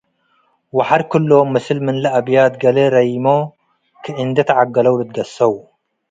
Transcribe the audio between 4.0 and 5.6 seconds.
ከእንዴ ተዐገለው ልትጋሰው።